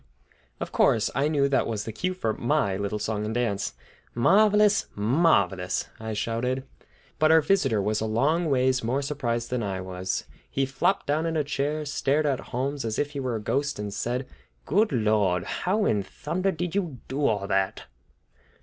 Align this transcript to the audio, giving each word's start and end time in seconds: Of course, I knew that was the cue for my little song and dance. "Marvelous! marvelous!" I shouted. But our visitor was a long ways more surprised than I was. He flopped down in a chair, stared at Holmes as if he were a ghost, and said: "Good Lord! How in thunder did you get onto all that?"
Of 0.59 0.71
course, 0.71 1.11
I 1.13 1.27
knew 1.27 1.47
that 1.47 1.67
was 1.67 1.83
the 1.83 1.91
cue 1.91 2.15
for 2.15 2.33
my 2.33 2.75
little 2.75 2.97
song 2.97 3.23
and 3.23 3.35
dance. 3.35 3.75
"Marvelous! 4.15 4.87
marvelous!" 4.95 5.89
I 5.99 6.13
shouted. 6.13 6.63
But 7.19 7.31
our 7.31 7.39
visitor 7.41 7.79
was 7.83 8.01
a 8.01 8.07
long 8.07 8.49
ways 8.49 8.83
more 8.83 9.03
surprised 9.03 9.51
than 9.51 9.61
I 9.61 9.79
was. 9.79 10.23
He 10.49 10.65
flopped 10.65 11.05
down 11.05 11.27
in 11.27 11.37
a 11.37 11.43
chair, 11.43 11.85
stared 11.85 12.25
at 12.25 12.39
Holmes 12.49 12.83
as 12.83 12.97
if 12.97 13.11
he 13.11 13.19
were 13.19 13.35
a 13.35 13.39
ghost, 13.39 13.77
and 13.77 13.93
said: 13.93 14.25
"Good 14.65 14.91
Lord! 14.91 15.43
How 15.43 15.85
in 15.85 16.01
thunder 16.01 16.49
did 16.51 16.73
you 16.73 16.97
get 17.07 17.15
onto 17.15 17.25
all 17.27 17.47
that?" 17.47 17.83